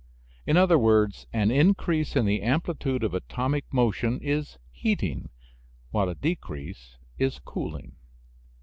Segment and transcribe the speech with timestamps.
[0.47, 5.29] In other words, an increase in the amplitude of atomic motion is heating,
[5.91, 7.95] while a decrease is cooling.